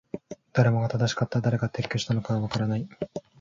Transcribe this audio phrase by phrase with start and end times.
[0.53, 1.41] 誰もが正しかった。
[1.41, 2.89] 誰が撤去したのかはわからない。